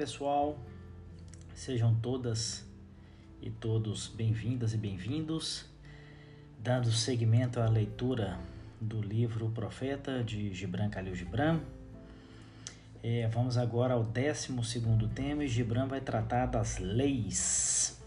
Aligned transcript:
pessoal, 0.00 0.58
sejam 1.54 1.94
todas 1.94 2.66
e 3.42 3.50
todos 3.50 4.08
bem-vindas 4.08 4.72
e 4.72 4.78
bem-vindos, 4.78 5.66
dando 6.58 6.90
seguimento 6.90 7.60
à 7.60 7.68
leitura 7.68 8.40
do 8.80 9.02
livro 9.02 9.50
Profeta 9.50 10.24
de 10.24 10.54
Gibran 10.54 10.88
Khalil 10.88 11.14
Gibran. 11.14 11.60
É, 13.02 13.28
vamos 13.28 13.58
agora 13.58 13.92
ao 13.92 14.02
12 14.02 14.54
tema 15.14 15.44
e 15.44 15.48
Gibran 15.48 15.86
vai 15.86 16.00
tratar 16.00 16.46
das 16.46 16.78
leis, 16.78 18.02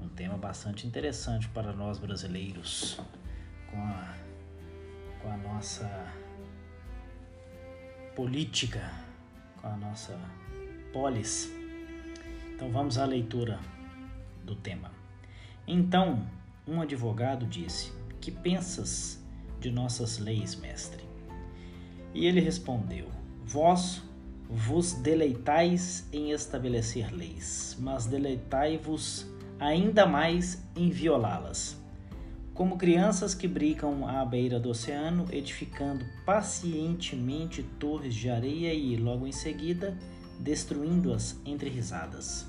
um 0.00 0.08
tema 0.08 0.38
bastante 0.38 0.86
interessante 0.86 1.48
para 1.48 1.72
nós 1.72 1.98
brasileiros, 1.98 3.00
com 3.72 3.76
a, 3.76 4.14
com 5.20 5.32
a 5.32 5.36
nossa 5.36 6.12
política, 8.14 8.88
com 9.60 9.66
a 9.66 9.76
nossa 9.76 10.16
polis. 10.92 11.52
Então 12.54 12.70
vamos 12.70 12.98
à 12.98 13.04
leitura 13.04 13.60
do 14.44 14.54
tema. 14.54 14.90
Então, 15.66 16.26
um 16.66 16.80
advogado 16.80 17.46
disse: 17.46 17.92
Que 18.20 18.30
pensas 18.30 19.22
de 19.60 19.70
nossas 19.70 20.18
leis, 20.18 20.54
mestre? 20.56 21.04
E 22.14 22.26
ele 22.26 22.40
respondeu: 22.40 23.06
Vós 23.44 24.02
vos 24.48 24.94
deleitais 24.94 26.08
em 26.12 26.30
estabelecer 26.30 27.14
leis, 27.14 27.76
mas 27.78 28.06
deleitai-vos 28.06 29.26
ainda 29.60 30.06
mais 30.06 30.64
em 30.74 30.90
violá-las. 30.90 31.76
Como 32.54 32.76
crianças 32.76 33.34
que 33.34 33.46
brincam 33.46 34.08
à 34.08 34.24
beira 34.24 34.58
do 34.58 34.70
oceano, 34.70 35.26
edificando 35.30 36.04
pacientemente 36.24 37.62
torres 37.78 38.14
de 38.14 38.28
areia 38.28 38.74
e, 38.74 38.96
logo 38.96 39.26
em 39.26 39.32
seguida, 39.32 39.96
destruindo-as 40.38 41.36
entre 41.44 41.68
risadas. 41.68 42.46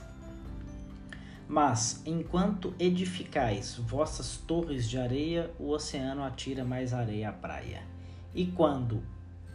Mas, 1.48 2.02
enquanto 2.06 2.76
edificais 2.78 3.76
vossas 3.76 4.38
torres 4.38 4.88
de 4.88 5.00
areia, 5.00 5.50
o 5.60 5.70
oceano 5.70 6.24
atira 6.24 6.64
mais 6.64 6.94
areia 6.94 7.30
à 7.30 7.34
praia. 7.34 7.82
E 8.36 8.46
quando 8.46 9.02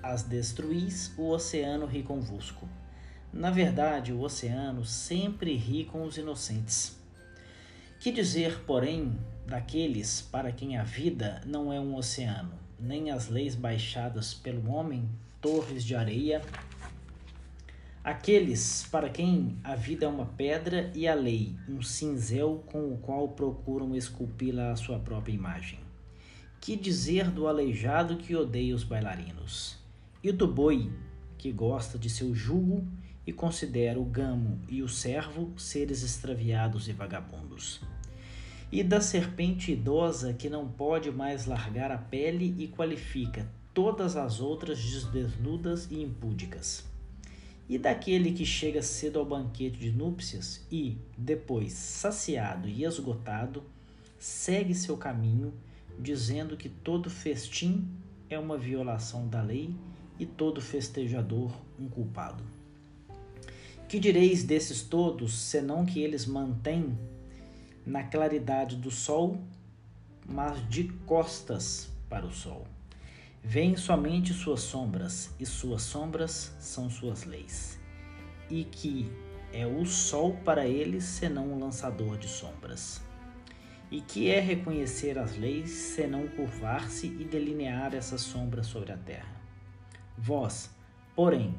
as 0.02 0.24
destruís, 0.24 1.14
o 1.16 1.30
oceano 1.30 1.86
ri 1.86 2.02
convosco. 2.02 2.68
Na 3.32 3.50
verdade, 3.50 4.12
o 4.12 4.20
oceano 4.20 4.84
sempre 4.84 5.56
ri 5.56 5.84
com 5.84 6.04
os 6.04 6.18
inocentes. 6.18 6.98
Que 8.00 8.10
dizer, 8.12 8.64
porém, 8.66 9.16
daqueles 9.46 10.20
para 10.20 10.52
quem 10.52 10.76
a 10.76 10.82
vida 10.82 11.40
não 11.46 11.72
é 11.72 11.78
um 11.80 11.96
oceano, 11.96 12.52
nem 12.78 13.10
as 13.10 13.28
leis 13.28 13.54
baixadas 13.54 14.34
pelo 14.34 14.70
homem, 14.70 15.08
torres 15.40 15.84
de 15.84 15.94
areia, 15.94 16.42
Aqueles 18.04 18.86
para 18.90 19.08
quem 19.08 19.56
a 19.64 19.74
vida 19.74 20.04
é 20.04 20.08
uma 20.08 20.26
pedra 20.26 20.92
e 20.94 21.08
a 21.08 21.14
lei 21.14 21.56
um 21.66 21.80
cinzel 21.80 22.62
com 22.66 22.92
o 22.92 22.98
qual 22.98 23.28
procuram 23.28 23.96
esculpi-la 23.96 24.72
à 24.72 24.76
sua 24.76 24.98
própria 24.98 25.32
imagem. 25.32 25.78
Que 26.60 26.76
dizer 26.76 27.30
do 27.30 27.48
aleijado 27.48 28.18
que 28.18 28.36
odeia 28.36 28.74
os 28.74 28.84
bailarinos? 28.84 29.78
E 30.22 30.30
do 30.30 30.46
boi 30.46 30.92
que 31.38 31.50
gosta 31.50 31.98
de 31.98 32.10
seu 32.10 32.34
jugo 32.34 32.86
e 33.26 33.32
considera 33.32 33.98
o 33.98 34.04
gamo 34.04 34.60
e 34.68 34.82
o 34.82 34.88
servo 34.88 35.58
seres 35.58 36.02
extraviados 36.02 36.88
e 36.88 36.92
vagabundos? 36.92 37.80
E 38.70 38.84
da 38.84 39.00
serpente 39.00 39.72
idosa 39.72 40.34
que 40.34 40.50
não 40.50 40.68
pode 40.68 41.10
mais 41.10 41.46
largar 41.46 41.90
a 41.90 41.96
pele 41.96 42.54
e 42.58 42.68
qualifica 42.68 43.50
todas 43.72 44.14
as 44.14 44.42
outras 44.42 44.78
desnudas 45.06 45.90
e 45.90 46.02
impúdicas? 46.02 46.92
E 47.68 47.78
daquele 47.78 48.32
que 48.32 48.44
chega 48.44 48.82
cedo 48.82 49.18
ao 49.18 49.24
banquete 49.24 49.78
de 49.78 49.90
núpcias 49.90 50.66
e, 50.70 50.98
depois, 51.16 51.72
saciado 51.72 52.68
e 52.68 52.84
esgotado, 52.84 53.62
segue 54.18 54.74
seu 54.74 54.96
caminho, 54.96 55.52
dizendo 55.98 56.56
que 56.56 56.68
todo 56.68 57.08
festim 57.08 57.88
é 58.28 58.38
uma 58.38 58.58
violação 58.58 59.28
da 59.28 59.40
lei 59.40 59.74
e 60.18 60.26
todo 60.26 60.60
festejador 60.60 61.52
um 61.78 61.88
culpado. 61.88 62.44
Que 63.88 63.98
direis 63.98 64.42
desses 64.42 64.82
todos, 64.82 65.34
senão 65.34 65.86
que 65.86 66.00
eles 66.00 66.26
mantêm 66.26 66.98
na 67.86 68.02
claridade 68.02 68.76
do 68.76 68.90
sol, 68.90 69.38
mas 70.26 70.68
de 70.68 70.84
costas 71.06 71.88
para 72.08 72.26
o 72.26 72.32
sol? 72.32 72.66
Vêem 73.46 73.76
somente 73.76 74.32
suas 74.32 74.60
sombras, 74.60 75.34
e 75.38 75.44
suas 75.44 75.82
sombras 75.82 76.56
são 76.58 76.88
suas 76.88 77.24
leis. 77.24 77.78
E 78.48 78.64
que 78.64 79.12
é 79.52 79.66
o 79.66 79.84
sol 79.84 80.34
para 80.42 80.66
eles, 80.66 81.04
senão 81.04 81.52
um 81.52 81.58
lançador 81.58 82.16
de 82.16 82.26
sombras. 82.26 83.02
E 83.90 84.00
que 84.00 84.30
é 84.30 84.40
reconhecer 84.40 85.18
as 85.18 85.36
leis, 85.36 85.68
senão 85.70 86.26
curvar-se 86.26 87.06
e 87.06 87.22
delinear 87.22 87.94
essas 87.94 88.22
sombras 88.22 88.66
sobre 88.66 88.92
a 88.92 88.96
terra. 88.96 89.36
Vós, 90.16 90.70
porém, 91.14 91.54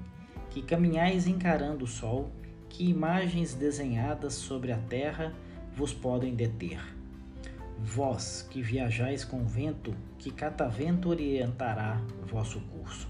que 0.49 0.63
caminhais 0.63 1.27
encarando 1.27 1.85
o 1.85 1.87
sol, 1.87 2.31
que 2.67 2.89
imagens 2.89 3.53
desenhadas 3.53 4.33
sobre 4.33 4.71
a 4.71 4.77
terra 4.77 5.35
vos 5.71 5.93
podem 5.93 6.33
deter? 6.33 6.79
Vós 7.77 8.47
que 8.49 8.61
viajais 8.61 9.25
com 9.25 9.45
vento, 9.45 9.93
que 10.17 10.31
catavento 10.31 11.09
orientará 11.09 12.01
vosso 12.25 12.59
curso. 12.61 13.07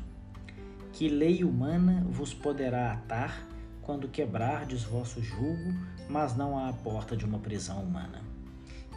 Que 0.92 1.08
lei 1.08 1.44
humana 1.44 2.06
vos 2.10 2.34
poderá 2.34 2.94
atar 2.94 3.48
quando 3.82 4.08
quebrardes 4.08 4.84
vosso 4.84 5.22
jugo, 5.22 5.74
mas 6.10 6.36
não 6.36 6.58
à 6.58 6.74
porta 6.74 7.16
de 7.16 7.26
uma 7.26 7.38
prisão 7.38 7.84
humana? 7.84 8.22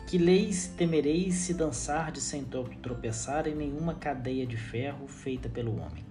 Que 0.07 0.17
leis 0.17 0.69
temereis 0.69 1.35
se 1.35 1.53
dançardes 1.53 2.23
sem 2.23 2.43
tropeçar 2.45 3.47
em 3.47 3.55
nenhuma 3.55 3.95
cadeia 3.95 4.47
de 4.47 4.57
ferro 4.57 5.07
feita 5.07 5.51
pelo 5.51 5.77
homem? 5.79 6.07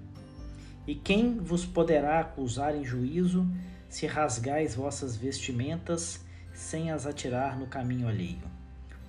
E 0.85 0.93
quem 0.93 1.37
vos 1.39 1.65
poderá 1.65 2.19
acusar 2.19 2.75
em 2.75 2.85
juízo 2.85 3.49
se 3.89 4.05
rasgais 4.05 4.75
vossas 4.75 5.17
vestimentas 5.17 6.23
sem 6.53 6.91
as 6.91 7.07
atirar 7.07 7.57
no 7.57 7.65
caminho 7.65 8.07
alheio? 8.07 8.56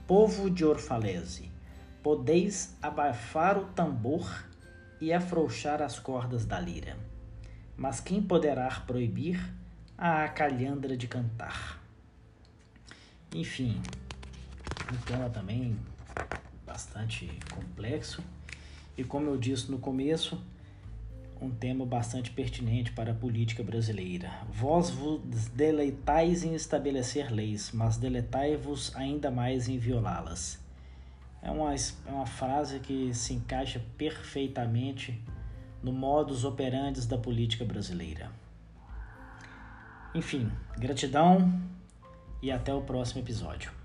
Povo 0.08 0.48
de 0.48 0.64
Orfalese, 0.64 1.52
podeis 2.02 2.74
abafar 2.80 3.58
o 3.58 3.66
tambor 3.66 4.42
e 4.98 5.12
afrouxar 5.12 5.82
as 5.82 5.98
cordas 5.98 6.46
da 6.46 6.58
lira. 6.58 6.96
Mas 7.76 8.00
quem 8.00 8.22
poderá 8.22 8.70
proibir 8.86 9.38
a 9.98 10.24
acalhandra 10.24 10.96
de 10.96 11.06
cantar? 11.06 11.78
Enfim, 13.34 13.82
um 14.90 14.96
tema 15.04 15.28
também 15.28 15.78
bastante 16.64 17.30
complexo 17.54 18.24
e 18.96 19.04
como 19.04 19.28
eu 19.28 19.36
disse 19.36 19.70
no 19.70 19.78
começo, 19.78 20.42
um 21.40 21.50
tema 21.50 21.86
bastante 21.86 22.30
pertinente 22.30 22.92
para 22.92 23.12
a 23.12 23.14
política 23.14 23.62
brasileira. 23.62 24.30
Vós 24.50 24.90
vos 24.90 25.20
deleitais 25.48 26.42
em 26.42 26.54
estabelecer 26.54 27.30
leis, 27.30 27.70
mas 27.72 27.96
deletai-vos 27.96 28.94
ainda 28.96 29.30
mais 29.30 29.68
em 29.68 29.78
violá-las. 29.78 30.58
É 31.40 31.50
uma, 31.50 31.74
é 31.74 32.10
uma 32.10 32.26
frase 32.26 32.80
que 32.80 33.14
se 33.14 33.34
encaixa 33.34 33.80
perfeitamente 33.96 35.22
no 35.82 35.92
modus 35.92 36.44
operandi 36.44 37.06
da 37.06 37.16
política 37.16 37.64
brasileira. 37.64 38.30
Enfim, 40.14 40.50
gratidão 40.76 41.60
e 42.42 42.50
até 42.50 42.74
o 42.74 42.82
próximo 42.82 43.20
episódio. 43.20 43.77